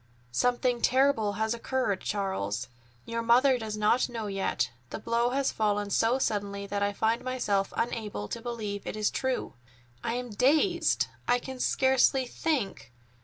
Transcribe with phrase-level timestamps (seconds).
[0.31, 2.67] "Something terrible has occurred, Charles.
[3.05, 4.71] Your mother does not know yet.
[4.89, 9.11] The blow has fallen so suddenly that I find myself unable to believe it is
[9.11, 9.53] true.
[10.03, 11.05] I am dazed.
[11.27, 12.91] I can scarcely think.